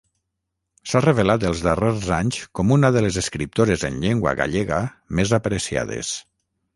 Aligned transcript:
S'ha 0.91 0.99
revelat 1.05 1.43
els 1.49 1.59
darrers 1.65 2.07
anys 2.17 2.39
com 2.59 2.73
una 2.77 2.91
de 2.95 3.03
les 3.07 3.19
escriptores 3.23 3.85
en 3.91 3.99
llengua 4.07 4.33
gallega 4.41 4.81
més 5.21 5.35
apreciades. 5.41 6.11